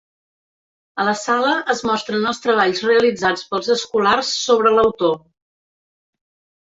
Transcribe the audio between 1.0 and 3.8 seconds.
A la sala es mostren els treballs realitzats pels